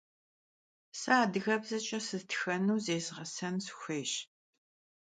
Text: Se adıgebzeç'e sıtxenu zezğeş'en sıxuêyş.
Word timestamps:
Se 0.99 1.11
adıgebzeç'e 1.23 1.99
sıtxenu 2.07 2.75
zezğeş'en 2.85 3.55
sıxuêyş. 3.65 4.13